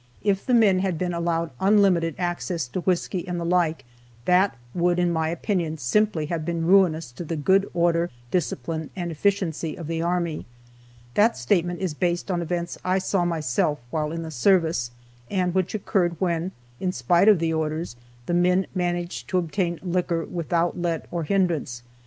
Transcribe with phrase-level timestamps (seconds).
[0.23, 3.85] If the men had been allowed unlimited access to whisky, and the like,
[4.25, 9.11] that would, in my opinion, simply have been ruinous to the good order, discipline, and
[9.11, 10.47] efficiency of the army.
[11.13, 14.89] That statement is based on events I saw myself while in the service,
[15.29, 17.95] and which occurred when, in spite of the orders,
[18.25, 21.83] the men managed to obtain liquor without let or hindrance.